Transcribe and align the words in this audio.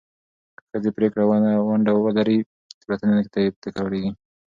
که 0.55 0.63
ښځې 0.77 0.89
پرېکړه 0.97 1.23
کې 1.31 1.53
ونډه 1.67 1.91
ولري، 1.95 2.39
تېروتنې 2.79 3.13
نه 3.17 3.23
تکرارېږي. 3.63 4.11